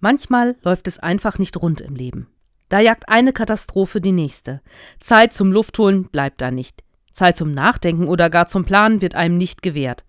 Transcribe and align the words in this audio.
Manchmal 0.00 0.56
läuft 0.62 0.88
es 0.88 0.98
einfach 0.98 1.38
nicht 1.38 1.56
rund 1.60 1.80
im 1.80 1.94
Leben. 1.94 2.26
Da 2.68 2.80
jagt 2.80 3.08
eine 3.08 3.32
Katastrophe 3.32 4.00
die 4.00 4.12
nächste. 4.12 4.60
Zeit 4.98 5.32
zum 5.32 5.52
Luftholen 5.52 6.04
bleibt 6.04 6.40
da 6.40 6.50
nicht. 6.50 6.82
Zeit 7.12 7.36
zum 7.36 7.52
Nachdenken 7.52 8.08
oder 8.08 8.30
gar 8.30 8.46
zum 8.46 8.64
Planen 8.64 9.00
wird 9.02 9.14
einem 9.14 9.36
nicht 9.36 9.62
gewährt. 9.62 10.04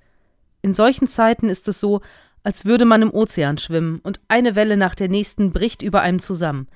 In 0.61 0.73
solchen 0.73 1.07
Zeiten 1.07 1.49
ist 1.49 1.67
es 1.67 1.79
so, 1.79 2.01
als 2.43 2.65
würde 2.65 2.85
man 2.85 3.01
im 3.01 3.13
Ozean 3.13 3.57
schwimmen 3.57 3.99
und 4.03 4.21
eine 4.27 4.55
Welle 4.55 4.77
nach 4.77 4.95
der 4.95 5.09
nächsten 5.09 5.51
bricht 5.51 5.81
über 5.81 6.01
einem 6.01 6.19
zusammen. 6.19 6.67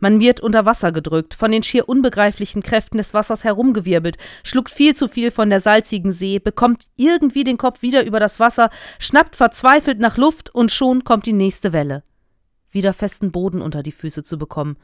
Man 0.00 0.20
wird 0.20 0.40
unter 0.40 0.66
Wasser 0.66 0.92
gedrückt, 0.92 1.34
von 1.34 1.52
den 1.52 1.62
schier 1.62 1.88
unbegreiflichen 1.88 2.62
Kräften 2.62 2.98
des 2.98 3.14
Wassers 3.14 3.44
herumgewirbelt, 3.44 4.16
schluckt 4.42 4.70
viel 4.70 4.94
zu 4.94 5.08
viel 5.08 5.30
von 5.30 5.50
der 5.50 5.60
salzigen 5.60 6.12
See, 6.12 6.38
bekommt 6.38 6.86
irgendwie 6.96 7.44
den 7.44 7.58
Kopf 7.58 7.82
wieder 7.82 8.04
über 8.04 8.20
das 8.20 8.40
Wasser, 8.40 8.70
schnappt 8.98 9.36
verzweifelt 9.36 10.00
nach 10.00 10.16
Luft 10.16 10.54
und 10.54 10.72
schon 10.72 11.04
kommt 11.04 11.26
die 11.26 11.32
nächste 11.32 11.72
Welle. 11.72 12.02
Wieder 12.74 12.92
festen 12.92 13.30
Boden 13.30 13.62
unter 13.62 13.84
die 13.84 13.92
Füße 13.92 14.24
zu 14.24 14.36
bekommen. 14.36 14.76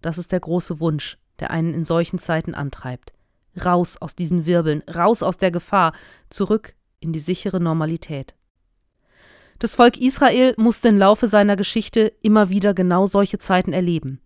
Das 0.00 0.16
ist 0.16 0.30
der 0.30 0.38
große 0.38 0.78
Wunsch, 0.78 1.18
der 1.40 1.50
einen 1.50 1.74
in 1.74 1.84
solchen 1.84 2.20
Zeiten 2.20 2.54
antreibt. 2.54 3.12
Raus 3.64 3.96
aus 3.96 4.14
diesen 4.14 4.46
Wirbeln, 4.46 4.82
raus 4.88 5.24
aus 5.24 5.36
der 5.36 5.50
Gefahr, 5.50 5.92
zurück 6.30 6.74
in 7.00 7.12
die 7.12 7.18
sichere 7.18 7.58
Normalität. 7.58 8.36
Das 9.58 9.74
Volk 9.74 9.96
Israel 9.98 10.54
musste 10.56 10.88
im 10.88 10.98
Laufe 10.98 11.26
seiner 11.26 11.56
Geschichte 11.56 12.12
immer 12.22 12.48
wieder 12.48 12.74
genau 12.74 13.06
solche 13.06 13.38
Zeiten 13.38 13.72
erleben. 13.72 14.20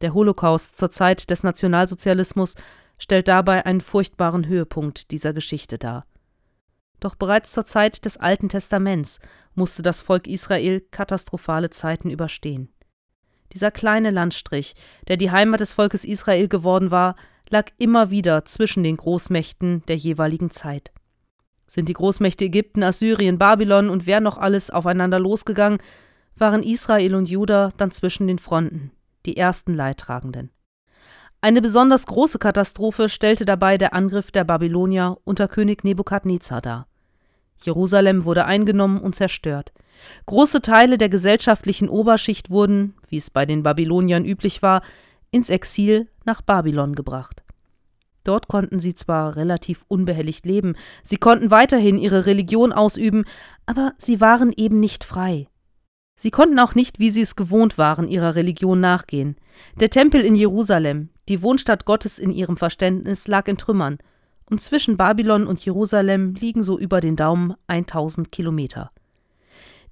Der 0.00 0.14
Holocaust 0.14 0.76
zur 0.76 0.92
Zeit 0.92 1.30
des 1.30 1.42
Nationalsozialismus 1.42 2.54
stellt 2.98 3.26
dabei 3.26 3.66
einen 3.66 3.80
furchtbaren 3.80 4.46
Höhepunkt 4.46 5.10
dieser 5.10 5.32
Geschichte 5.32 5.76
dar. 5.76 6.06
Doch 7.04 7.16
bereits 7.16 7.52
zur 7.52 7.66
Zeit 7.66 8.06
des 8.06 8.16
Alten 8.16 8.48
Testaments 8.48 9.20
musste 9.54 9.82
das 9.82 10.00
Volk 10.00 10.26
Israel 10.26 10.80
katastrophale 10.80 11.68
Zeiten 11.68 12.08
überstehen. 12.08 12.72
Dieser 13.52 13.70
kleine 13.70 14.10
Landstrich, 14.10 14.74
der 15.06 15.18
die 15.18 15.30
Heimat 15.30 15.60
des 15.60 15.74
Volkes 15.74 16.06
Israel 16.06 16.48
geworden 16.48 16.90
war, 16.90 17.16
lag 17.50 17.66
immer 17.76 18.10
wieder 18.10 18.46
zwischen 18.46 18.82
den 18.82 18.96
Großmächten 18.96 19.82
der 19.86 19.96
jeweiligen 19.96 20.50
Zeit. 20.50 20.92
Sind 21.66 21.90
die 21.90 21.92
Großmächte 21.92 22.46
Ägypten, 22.46 22.82
Assyrien, 22.82 23.36
Babylon 23.36 23.90
und 23.90 24.06
wer 24.06 24.20
noch 24.20 24.38
alles 24.38 24.70
aufeinander 24.70 25.18
losgegangen, 25.18 25.80
waren 26.36 26.62
Israel 26.62 27.16
und 27.16 27.28
Juda 27.28 27.72
dann 27.76 27.90
zwischen 27.90 28.28
den 28.28 28.38
Fronten, 28.38 28.92
die 29.26 29.36
ersten 29.36 29.74
Leidtragenden. 29.74 30.52
Eine 31.42 31.60
besonders 31.60 32.06
große 32.06 32.38
Katastrophe 32.38 33.10
stellte 33.10 33.44
dabei 33.44 33.76
der 33.76 33.92
Angriff 33.92 34.32
der 34.32 34.44
Babylonier 34.44 35.18
unter 35.24 35.48
König 35.48 35.84
Nebukadnezar 35.84 36.62
dar. 36.62 36.86
Jerusalem 37.64 38.24
wurde 38.24 38.44
eingenommen 38.44 39.00
und 39.00 39.14
zerstört. 39.14 39.72
Große 40.26 40.60
Teile 40.60 40.98
der 40.98 41.08
gesellschaftlichen 41.08 41.88
Oberschicht 41.88 42.50
wurden, 42.50 42.94
wie 43.08 43.16
es 43.16 43.30
bei 43.30 43.46
den 43.46 43.62
Babyloniern 43.62 44.24
üblich 44.24 44.62
war, 44.62 44.82
ins 45.30 45.50
Exil 45.50 46.08
nach 46.24 46.42
Babylon 46.42 46.94
gebracht. 46.94 47.42
Dort 48.22 48.48
konnten 48.48 48.80
sie 48.80 48.94
zwar 48.94 49.36
relativ 49.36 49.84
unbehelligt 49.88 50.46
leben, 50.46 50.74
sie 51.02 51.18
konnten 51.18 51.50
weiterhin 51.50 51.98
ihre 51.98 52.26
Religion 52.26 52.72
ausüben, 52.72 53.24
aber 53.66 53.92
sie 53.98 54.20
waren 54.20 54.52
eben 54.56 54.80
nicht 54.80 55.04
frei. 55.04 55.46
Sie 56.16 56.30
konnten 56.30 56.58
auch 56.58 56.74
nicht, 56.74 56.98
wie 56.98 57.10
sie 57.10 57.22
es 57.22 57.36
gewohnt 57.36 57.76
waren, 57.76 58.08
ihrer 58.08 58.34
Religion 58.34 58.80
nachgehen. 58.80 59.36
Der 59.80 59.90
Tempel 59.90 60.20
in 60.22 60.36
Jerusalem, 60.36 61.10
die 61.28 61.42
Wohnstadt 61.42 61.84
Gottes 61.84 62.18
in 62.18 62.30
ihrem 62.30 62.56
Verständnis, 62.56 63.26
lag 63.26 63.48
in 63.48 63.58
Trümmern, 63.58 63.98
und 64.48 64.60
zwischen 64.60 64.96
Babylon 64.96 65.46
und 65.46 65.64
Jerusalem 65.64 66.34
liegen 66.34 66.62
so 66.62 66.78
über 66.78 67.00
den 67.00 67.16
Daumen 67.16 67.54
1000 67.66 68.30
Kilometer. 68.30 68.90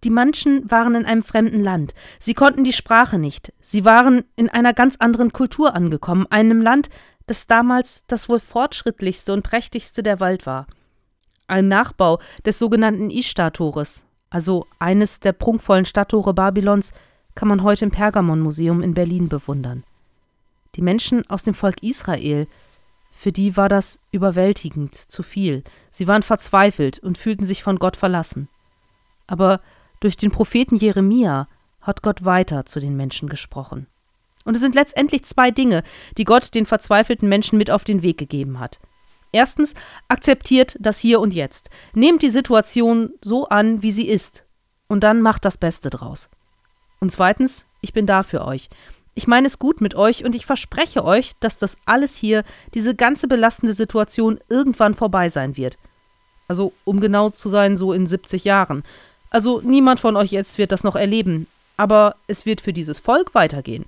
Die 0.04 0.10
Menschen 0.10 0.68
waren 0.70 0.94
in 0.94 1.06
einem 1.06 1.22
fremden 1.22 1.62
Land. 1.62 1.94
Sie 2.18 2.34
konnten 2.34 2.64
die 2.64 2.72
Sprache 2.72 3.18
nicht. 3.18 3.52
Sie 3.60 3.84
waren 3.84 4.24
in 4.34 4.48
einer 4.48 4.74
ganz 4.74 4.96
anderen 4.96 5.32
Kultur 5.32 5.74
angekommen, 5.74 6.26
einem 6.30 6.60
Land, 6.60 6.88
das 7.26 7.46
damals 7.46 8.04
das 8.08 8.28
wohl 8.28 8.40
fortschrittlichste 8.40 9.32
und 9.32 9.42
prächtigste 9.42 10.02
der 10.02 10.18
Welt 10.18 10.44
war. 10.44 10.66
Ein 11.46 11.68
Nachbau 11.68 12.18
des 12.44 12.58
sogenannten 12.58 13.10
Ishtar-Tores, 13.10 14.06
also 14.28 14.66
eines 14.78 15.20
der 15.20 15.32
prunkvollen 15.32 15.84
Stadttore 15.84 16.34
Babylons, 16.34 16.92
kann 17.34 17.48
man 17.48 17.62
heute 17.62 17.84
im 17.84 17.90
Pergamon-Museum 17.90 18.82
in 18.82 18.94
Berlin 18.94 19.28
bewundern. 19.28 19.84
Die 20.74 20.82
Menschen 20.82 21.28
aus 21.30 21.42
dem 21.42 21.54
Volk 21.54 21.82
Israel, 21.82 22.46
für 23.22 23.30
die 23.30 23.56
war 23.56 23.68
das 23.68 24.00
überwältigend, 24.10 24.96
zu 24.96 25.22
viel. 25.22 25.62
Sie 25.92 26.08
waren 26.08 26.24
verzweifelt 26.24 26.98
und 26.98 27.16
fühlten 27.16 27.44
sich 27.44 27.62
von 27.62 27.78
Gott 27.78 27.96
verlassen. 27.96 28.48
Aber 29.28 29.60
durch 30.00 30.16
den 30.16 30.32
Propheten 30.32 30.74
Jeremia 30.74 31.46
hat 31.80 32.02
Gott 32.02 32.24
weiter 32.24 32.66
zu 32.66 32.80
den 32.80 32.96
Menschen 32.96 33.28
gesprochen. 33.28 33.86
Und 34.44 34.56
es 34.56 34.60
sind 34.60 34.74
letztendlich 34.74 35.24
zwei 35.24 35.52
Dinge, 35.52 35.84
die 36.18 36.24
Gott 36.24 36.52
den 36.52 36.66
verzweifelten 36.66 37.28
Menschen 37.28 37.58
mit 37.58 37.70
auf 37.70 37.84
den 37.84 38.02
Weg 38.02 38.18
gegeben 38.18 38.58
hat. 38.58 38.80
Erstens, 39.30 39.74
akzeptiert 40.08 40.76
das 40.80 40.98
Hier 40.98 41.20
und 41.20 41.32
Jetzt. 41.32 41.70
Nehmt 41.94 42.22
die 42.22 42.30
Situation 42.30 43.12
so 43.22 43.46
an, 43.46 43.84
wie 43.84 43.92
sie 43.92 44.08
ist. 44.08 44.44
Und 44.88 45.04
dann 45.04 45.22
macht 45.22 45.44
das 45.44 45.58
Beste 45.58 45.90
draus. 45.90 46.28
Und 46.98 47.12
zweitens, 47.12 47.68
ich 47.82 47.92
bin 47.92 48.06
da 48.06 48.24
für 48.24 48.44
euch. 48.44 48.68
Ich 49.14 49.26
meine 49.26 49.46
es 49.46 49.58
gut 49.58 49.80
mit 49.80 49.94
euch 49.94 50.24
und 50.24 50.34
ich 50.34 50.46
verspreche 50.46 51.04
euch, 51.04 51.32
dass 51.40 51.58
das 51.58 51.76
alles 51.84 52.16
hier, 52.16 52.44
diese 52.74 52.94
ganze 52.94 53.28
belastende 53.28 53.74
Situation 53.74 54.40
irgendwann 54.48 54.94
vorbei 54.94 55.28
sein 55.28 55.56
wird. 55.56 55.76
Also, 56.48 56.72
um 56.84 57.00
genau 57.00 57.28
zu 57.28 57.48
sein, 57.48 57.76
so 57.76 57.92
in 57.92 58.06
70 58.06 58.44
Jahren. 58.44 58.82
Also 59.30 59.60
niemand 59.62 60.00
von 60.00 60.16
euch 60.16 60.30
jetzt 60.30 60.58
wird 60.58 60.72
das 60.72 60.84
noch 60.84 60.96
erleben, 60.96 61.46
aber 61.76 62.16
es 62.26 62.44
wird 62.44 62.60
für 62.60 62.72
dieses 62.72 63.00
Volk 63.00 63.34
weitergehen. 63.34 63.86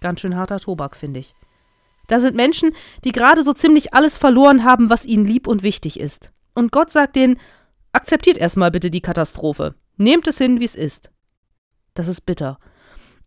Ganz 0.00 0.20
schön 0.20 0.36
harter 0.36 0.60
Tobak, 0.60 0.96
finde 0.96 1.20
ich. 1.20 1.34
Da 2.08 2.20
sind 2.20 2.36
Menschen, 2.36 2.74
die 3.04 3.12
gerade 3.12 3.42
so 3.42 3.52
ziemlich 3.52 3.94
alles 3.94 4.18
verloren 4.18 4.64
haben, 4.64 4.90
was 4.90 5.06
ihnen 5.06 5.24
lieb 5.24 5.46
und 5.46 5.62
wichtig 5.62 5.98
ist. 5.98 6.30
Und 6.54 6.72
Gott 6.72 6.90
sagt 6.90 7.16
denen, 7.16 7.38
akzeptiert 7.92 8.36
erstmal 8.36 8.70
bitte 8.70 8.90
die 8.90 9.00
Katastrophe. 9.00 9.74
Nehmt 9.96 10.26
es 10.26 10.38
hin, 10.38 10.60
wie 10.60 10.64
es 10.64 10.74
ist. 10.74 11.10
Das 11.94 12.08
ist 12.08 12.26
bitter. 12.26 12.58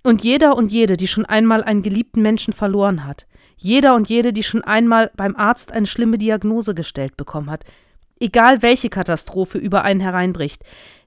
Und 0.05 0.23
jeder 0.23 0.55
und 0.55 0.71
jede, 0.71 0.97
die 0.97 1.07
schon 1.07 1.25
einmal 1.25 1.63
einen 1.63 1.81
geliebten 1.81 2.21
Menschen 2.21 2.53
verloren 2.53 3.05
hat, 3.05 3.25
jeder 3.57 3.95
und 3.95 4.07
jede, 4.07 4.33
die 4.33 4.43
schon 4.43 4.61
einmal 4.61 5.09
beim 5.15 5.35
Arzt 5.35 5.71
eine 5.71 5.87
schlimme 5.87 6.19
Diagnose 6.19 6.75
gestellt 6.75 7.17
bekommen 7.17 7.49
hat, 7.49 7.63
egal 8.19 8.61
welche 8.61 8.89
Katastrophe 8.89 9.57
über 9.57 9.83
einen 9.83 10.01
hereinbricht. 10.01 10.61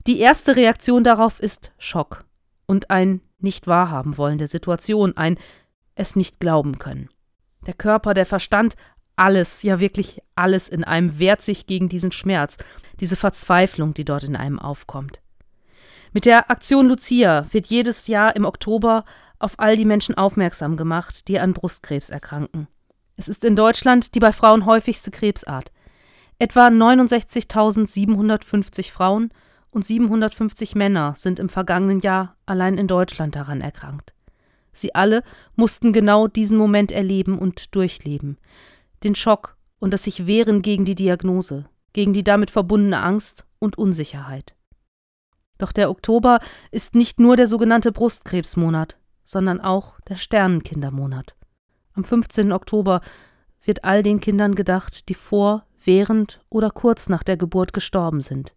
Die 0.09 0.19
erste 0.19 0.57
Reaktion 0.57 1.05
darauf 1.05 1.39
ist 1.39 1.71
Schock 1.79 2.25
und 2.67 2.91
ein 2.91 3.21
nicht 3.39 3.69
wahrhaben 3.69 4.19
wollen 4.19 4.39
der 4.39 4.49
Situation, 4.49 5.17
ein 5.17 5.39
es 5.95 6.17
nicht 6.17 6.41
glauben 6.41 6.81
können. 6.81 7.09
Der 7.69 7.75
Körper, 7.75 8.15
der 8.15 8.27
Verstand, 8.27 8.75
alles, 9.15 9.63
ja 9.63 9.79
wirklich 9.79 10.23
alles 10.35 10.69
in 10.69 10.83
einem 10.83 11.21
wehrt 11.21 11.43
sich 11.43 11.69
gegen 11.69 11.89
diesen 11.89 12.11
Schmerz, 12.11 12.57
diese 12.99 13.15
Verzweiflung, 13.15 13.95
die 13.95 14.05
dort 14.05 14.25
in 14.25 14.35
einem 14.35 14.59
aufkommt. 14.59 15.21
Mit 16.13 16.27
der 16.27 16.51
Aktion 16.51 16.89
Lucia 16.89 17.47
wird 17.51 17.67
jedes 17.67 18.07
Jahr 18.07 18.37
im 18.37 18.45
Oktober 18.45 19.05
auf 19.39 19.55
all 19.59 19.77
die 19.77 19.85
Menschen 19.85 20.17
aufmerksam 20.17 20.77
gemacht, 20.77 21.29
die 21.29 21.39
an 21.39 21.55
Brustkrebs 21.55 22.11
erkranken. 22.11 22.67
Es 23.17 23.29
ist 23.29 23.45
in 23.45 23.55
Deutschland 23.57 24.15
die 24.15 24.21
bei 24.21 24.33
Frauen 24.33 24.67
häufigste 24.67 25.11
Krebsart. 25.11 25.73
Etwa 26.39 26.69
69.750 26.69 28.93
Frauen 28.93 29.31
und 29.71 29.85
750 29.85 30.77
Männer 30.77 31.15
sind 31.17 31.39
im 31.39 31.49
vergangenen 31.49 32.01
Jahr 32.01 32.37
allein 32.47 32.79
in 32.79 32.87
Deutschland 32.87 33.37
daran 33.37 33.61
erkrankt. 33.61 34.15
Sie 34.73 34.95
alle 34.95 35.23
mussten 35.57 35.93
genau 35.93 36.29
diesen 36.29 36.57
Moment 36.57 36.93
erleben 36.93 37.39
und 37.39 37.75
durchleben. 37.75 38.39
Den 39.03 39.15
Schock 39.15 39.57
und 39.79 39.93
das 39.93 40.05
sich 40.05 40.27
wehren 40.27 40.63
gegen 40.63 40.85
die 40.85 40.95
Diagnose, 40.95 41.67
gegen 41.93 42.13
die 42.13 42.25
damit 42.25 42.51
verbundene 42.51 43.03
Angst 43.03 43.45
und 43.59 43.77
Unsicherheit. 43.77 44.55
Doch 45.59 45.73
der 45.73 45.91
Oktober 45.91 46.39
ist 46.71 46.95
nicht 46.95 47.21
nur 47.21 47.37
der 47.37 47.47
sogenannte 47.47 47.93
Brustkrebsmonat, 47.93 48.97
sondern 49.25 49.61
auch 49.61 50.01
der 50.09 50.17
Sternenkindermonat. 50.17 51.37
Am 51.95 52.05
15. 52.05 52.53
Oktober 52.53 53.01
wird 53.65 53.85
all 53.85 54.03
den 54.03 54.21
Kindern 54.21 54.55
gedacht, 54.55 55.09
die 55.09 55.15
vor, 55.15 55.67
während 55.85 56.41
oder 56.49 56.71
kurz 56.71 57.09
nach 57.09 57.23
der 57.23 57.37
Geburt 57.37 57.73
gestorben 57.73 58.21
sind. 58.21 58.55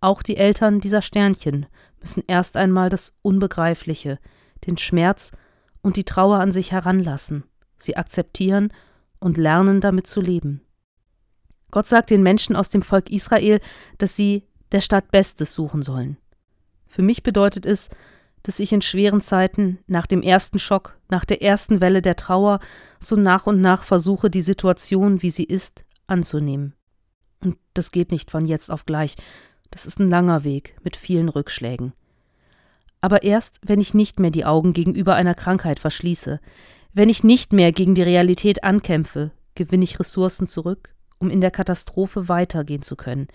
Auch 0.00 0.22
die 0.22 0.36
Eltern 0.36 0.80
dieser 0.80 1.02
Sternchen 1.02 1.66
müssen 2.00 2.22
erst 2.26 2.56
einmal 2.56 2.88
das 2.88 3.14
Unbegreifliche, 3.22 4.18
den 4.66 4.76
Schmerz 4.76 5.32
und 5.82 5.96
die 5.96 6.04
Trauer 6.04 6.38
an 6.38 6.52
sich 6.52 6.72
heranlassen, 6.72 7.44
sie 7.76 7.96
akzeptieren 7.96 8.72
und 9.18 9.36
lernen 9.36 9.80
damit 9.80 10.06
zu 10.06 10.20
leben. 10.20 10.62
Gott 11.70 11.86
sagt 11.86 12.10
den 12.10 12.22
Menschen 12.22 12.56
aus 12.56 12.70
dem 12.70 12.82
Volk 12.82 13.10
Israel, 13.10 13.60
dass 13.98 14.16
sie 14.16 14.47
der 14.72 14.80
Stadt 14.80 15.10
Bestes 15.10 15.54
suchen 15.54 15.82
sollen. 15.82 16.16
Für 16.86 17.02
mich 17.02 17.22
bedeutet 17.22 17.66
es, 17.66 17.88
dass 18.42 18.60
ich 18.60 18.72
in 18.72 18.82
schweren 18.82 19.20
Zeiten, 19.20 19.78
nach 19.86 20.06
dem 20.06 20.22
ersten 20.22 20.58
Schock, 20.58 20.98
nach 21.08 21.24
der 21.24 21.42
ersten 21.42 21.80
Welle 21.80 22.02
der 22.02 22.16
Trauer, 22.16 22.60
so 23.00 23.16
nach 23.16 23.46
und 23.46 23.60
nach 23.60 23.84
versuche, 23.84 24.30
die 24.30 24.40
Situation, 24.40 25.22
wie 25.22 25.30
sie 25.30 25.44
ist, 25.44 25.84
anzunehmen. 26.06 26.74
Und 27.42 27.56
das 27.74 27.92
geht 27.92 28.10
nicht 28.10 28.30
von 28.30 28.46
jetzt 28.46 28.70
auf 28.70 28.86
gleich. 28.86 29.16
Das 29.70 29.86
ist 29.86 30.00
ein 30.00 30.08
langer 30.08 30.44
Weg 30.44 30.76
mit 30.82 30.96
vielen 30.96 31.28
Rückschlägen. 31.28 31.92
Aber 33.00 33.22
erst, 33.22 33.60
wenn 33.62 33.80
ich 33.80 33.94
nicht 33.94 34.18
mehr 34.18 34.30
die 34.30 34.44
Augen 34.44 34.72
gegenüber 34.72 35.14
einer 35.14 35.34
Krankheit 35.34 35.78
verschließe, 35.78 36.40
wenn 36.92 37.08
ich 37.08 37.22
nicht 37.22 37.52
mehr 37.52 37.70
gegen 37.72 37.94
die 37.94 38.02
Realität 38.02 38.64
ankämpfe, 38.64 39.30
gewinne 39.54 39.84
ich 39.84 40.00
Ressourcen 40.00 40.46
zurück, 40.46 40.94
um 41.18 41.30
in 41.30 41.40
der 41.40 41.50
Katastrophe 41.50 42.28
weitergehen 42.28 42.82
zu 42.82 42.96
können, 42.96 43.28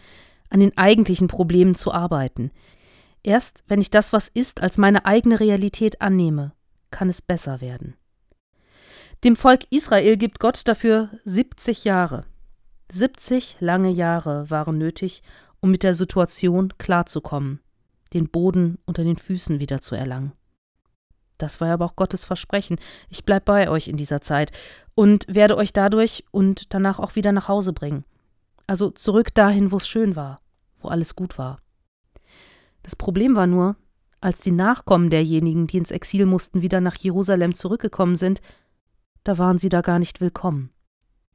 an 0.53 0.59
den 0.59 0.77
eigentlichen 0.77 1.27
Problemen 1.27 1.73
zu 1.73 1.91
arbeiten. 1.91 2.51
Erst 3.23 3.63
wenn 3.67 3.81
ich 3.81 3.89
das, 3.89 4.13
was 4.13 4.27
ist, 4.27 4.61
als 4.61 4.77
meine 4.77 5.05
eigene 5.05 5.39
Realität 5.39 6.01
annehme, 6.01 6.53
kann 6.91 7.09
es 7.09 7.21
besser 7.21 7.59
werden. 7.59 7.95
Dem 9.23 9.35
Volk 9.35 9.61
Israel 9.71 10.15
gibt 10.15 10.39
Gott 10.39 10.67
dafür 10.67 11.09
70 11.25 11.85
Jahre. 11.85 12.25
70 12.91 13.57
lange 13.61 13.89
Jahre 13.89 14.49
waren 14.51 14.77
nötig, 14.77 15.23
um 15.59 15.71
mit 15.71 15.81
der 15.81 15.95
Situation 15.95 16.73
klarzukommen, 16.77 17.59
den 18.13 18.29
Boden 18.29 18.77
unter 18.85 19.03
den 19.03 19.17
Füßen 19.17 19.59
wieder 19.59 19.81
zu 19.81 19.95
erlangen. 19.95 20.33
Das 21.39 21.61
war 21.61 21.69
aber 21.71 21.85
auch 21.85 21.95
Gottes 21.95 22.25
Versprechen. 22.25 22.77
Ich 23.09 23.25
bleib 23.25 23.45
bei 23.45 23.69
euch 23.69 23.87
in 23.87 23.97
dieser 23.97 24.21
Zeit 24.21 24.51
und 24.93 25.25
werde 25.27 25.57
euch 25.57 25.73
dadurch 25.73 26.25
und 26.29 26.73
danach 26.73 26.99
auch 26.99 27.15
wieder 27.15 27.31
nach 27.31 27.47
Hause 27.47 27.73
bringen. 27.73 28.05
Also 28.67 28.91
zurück 28.91 29.33
dahin, 29.33 29.71
wo 29.71 29.77
es 29.77 29.87
schön 29.87 30.15
war, 30.15 30.42
wo 30.83 30.89
alles 30.89 31.15
gut 31.15 31.37
war. 31.37 31.57
Das 32.83 32.95
Problem 32.95 33.35
war 33.35 33.47
nur, 33.47 33.75
als 34.21 34.39
die 34.39 34.51
Nachkommen 34.51 35.09
derjenigen, 35.09 35.67
die 35.67 35.77
ins 35.77 35.91
Exil 35.91 36.25
mussten, 36.25 36.61
wieder 36.61 36.81
nach 36.81 36.95
Jerusalem 36.95 37.55
zurückgekommen 37.55 38.15
sind, 38.15 38.41
da 39.23 39.37
waren 39.37 39.57
sie 39.57 39.69
da 39.69 39.81
gar 39.81 39.99
nicht 39.99 40.21
willkommen. 40.21 40.69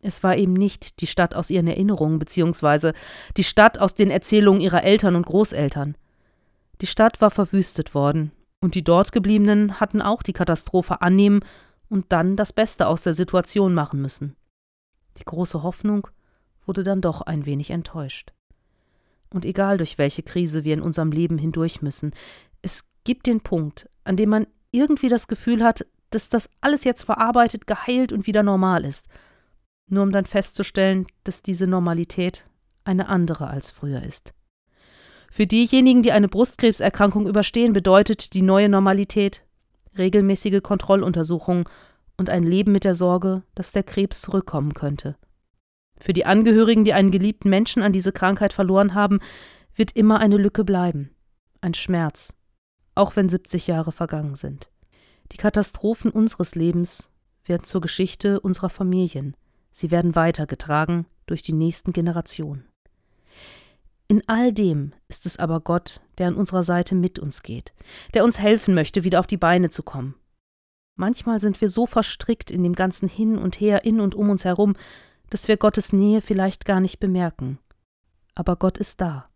Es 0.00 0.22
war 0.22 0.36
eben 0.36 0.52
nicht 0.52 1.00
die 1.00 1.06
Stadt 1.06 1.34
aus 1.34 1.50
ihren 1.50 1.66
Erinnerungen, 1.66 2.18
beziehungsweise 2.18 2.92
die 3.36 3.44
Stadt 3.44 3.78
aus 3.78 3.94
den 3.94 4.10
Erzählungen 4.10 4.60
ihrer 4.60 4.84
Eltern 4.84 5.16
und 5.16 5.26
Großeltern. 5.26 5.96
Die 6.80 6.86
Stadt 6.86 7.20
war 7.20 7.30
verwüstet 7.30 7.94
worden, 7.94 8.30
und 8.60 8.74
die 8.74 8.84
dort 8.84 9.12
gebliebenen 9.12 9.80
hatten 9.80 10.00
auch 10.00 10.22
die 10.22 10.32
Katastrophe 10.32 11.02
annehmen 11.02 11.40
und 11.88 12.06
dann 12.10 12.36
das 12.36 12.52
Beste 12.52 12.86
aus 12.86 13.02
der 13.02 13.14
Situation 13.14 13.74
machen 13.74 14.00
müssen. 14.00 14.36
Die 15.18 15.24
große 15.24 15.62
Hoffnung 15.62 16.06
wurde 16.64 16.82
dann 16.82 17.00
doch 17.00 17.22
ein 17.22 17.46
wenig 17.46 17.70
enttäuscht. 17.70 18.32
Und 19.30 19.44
egal 19.44 19.76
durch 19.76 19.98
welche 19.98 20.22
Krise 20.22 20.64
wir 20.64 20.74
in 20.74 20.82
unserem 20.82 21.12
Leben 21.12 21.38
hindurch 21.38 21.82
müssen, 21.82 22.12
es 22.62 22.84
gibt 23.04 23.26
den 23.26 23.40
Punkt, 23.40 23.88
an 24.04 24.16
dem 24.16 24.30
man 24.30 24.46
irgendwie 24.70 25.08
das 25.08 25.28
Gefühl 25.28 25.62
hat, 25.62 25.86
dass 26.10 26.28
das 26.28 26.48
alles 26.60 26.84
jetzt 26.84 27.02
verarbeitet, 27.04 27.66
geheilt 27.66 28.12
und 28.12 28.26
wieder 28.26 28.42
normal 28.42 28.84
ist, 28.84 29.08
nur 29.88 30.02
um 30.02 30.12
dann 30.12 30.26
festzustellen, 30.26 31.06
dass 31.24 31.42
diese 31.42 31.66
Normalität 31.66 32.44
eine 32.84 33.08
andere 33.08 33.48
als 33.48 33.70
früher 33.70 34.02
ist. 34.02 34.32
Für 35.30 35.46
diejenigen, 35.46 36.02
die 36.02 36.12
eine 36.12 36.28
Brustkrebserkrankung 36.28 37.26
überstehen, 37.26 37.74
bedeutet 37.74 38.32
die 38.32 38.42
neue 38.42 38.68
Normalität 38.68 39.44
regelmäßige 39.98 40.62
Kontrolluntersuchungen 40.62 41.64
und 42.16 42.30
ein 42.30 42.44
Leben 42.44 42.72
mit 42.72 42.84
der 42.84 42.94
Sorge, 42.94 43.42
dass 43.54 43.72
der 43.72 43.82
Krebs 43.82 44.22
zurückkommen 44.22 44.74
könnte. 44.74 45.16
Für 46.00 46.12
die 46.12 46.24
Angehörigen, 46.26 46.84
die 46.84 46.92
einen 46.92 47.10
geliebten 47.10 47.50
Menschen 47.50 47.82
an 47.82 47.92
diese 47.92 48.12
Krankheit 48.12 48.52
verloren 48.52 48.94
haben, 48.94 49.20
wird 49.74 49.92
immer 49.92 50.20
eine 50.20 50.36
Lücke 50.36 50.64
bleiben, 50.64 51.10
ein 51.60 51.74
Schmerz, 51.74 52.34
auch 52.94 53.16
wenn 53.16 53.28
70 53.28 53.66
Jahre 53.66 53.92
vergangen 53.92 54.34
sind. 54.34 54.70
Die 55.32 55.36
Katastrophen 55.36 56.10
unseres 56.10 56.54
Lebens 56.54 57.10
werden 57.44 57.64
zur 57.64 57.80
Geschichte 57.80 58.40
unserer 58.40 58.70
Familien. 58.70 59.36
Sie 59.70 59.90
werden 59.90 60.14
weitergetragen 60.14 61.06
durch 61.26 61.42
die 61.42 61.52
nächsten 61.52 61.92
Generationen. 61.92 62.64
In 64.08 64.22
all 64.26 64.52
dem 64.52 64.94
ist 65.08 65.26
es 65.26 65.38
aber 65.38 65.60
Gott, 65.60 66.00
der 66.16 66.28
an 66.28 66.34
unserer 66.34 66.62
Seite 66.62 66.94
mit 66.94 67.18
uns 67.18 67.42
geht, 67.42 67.74
der 68.14 68.24
uns 68.24 68.38
helfen 68.38 68.74
möchte, 68.74 69.04
wieder 69.04 69.20
auf 69.20 69.26
die 69.26 69.36
Beine 69.36 69.68
zu 69.68 69.82
kommen. 69.82 70.14
Manchmal 70.96 71.40
sind 71.40 71.60
wir 71.60 71.68
so 71.68 71.86
verstrickt 71.86 72.50
in 72.50 72.62
dem 72.62 72.74
ganzen 72.74 73.08
Hin 73.08 73.36
und 73.36 73.60
Her, 73.60 73.84
in 73.84 74.00
und 74.00 74.14
um 74.14 74.30
uns 74.30 74.44
herum, 74.44 74.74
dass 75.30 75.48
wir 75.48 75.56
Gottes 75.56 75.92
Nähe 75.92 76.20
vielleicht 76.20 76.64
gar 76.64 76.80
nicht 76.80 77.00
bemerken. 77.00 77.58
Aber 78.34 78.56
Gott 78.56 78.78
ist 78.78 79.00
da. 79.00 79.28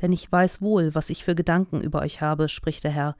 Denn 0.00 0.12
ich 0.12 0.30
weiß 0.30 0.60
wohl, 0.60 0.94
was 0.94 1.10
ich 1.10 1.24
für 1.24 1.34
Gedanken 1.34 1.80
über 1.80 2.00
euch 2.02 2.20
habe, 2.20 2.48
spricht 2.48 2.84
der 2.84 2.90
Herr, 2.90 3.16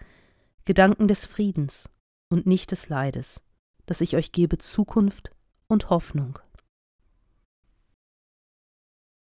Gedanken 0.65 1.09
des 1.09 1.27
Friedens 1.27 1.89
und 2.29 2.47
nicht 2.47 2.71
des 2.71 2.89
Leides, 2.89 3.43
dass 3.87 4.01
ich 4.01 4.17
euch 4.17 4.33
gebe 4.33 4.59
Zukunft 4.59 5.31
und 5.69 5.91
Hoffnung. 5.91 6.39